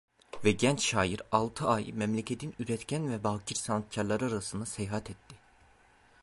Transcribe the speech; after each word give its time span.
Ve 0.43 0.51
genç 0.51 0.81
şair 0.85 1.21
altı 1.31 1.67
ay 1.67 1.91
memleketin 1.93 2.55
üretken 2.59 3.11
ve 3.11 3.23
bakir 3.23 3.55
sanatkarları 3.55 4.25
arasında 4.25 4.65
seyahat 4.65 5.09
etti. 5.09 5.35